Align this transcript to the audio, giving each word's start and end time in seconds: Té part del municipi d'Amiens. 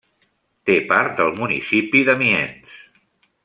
Té 0.69 0.77
part 0.93 1.21
del 1.21 1.29
municipi 1.41 2.03
d'Amiens. 2.09 2.83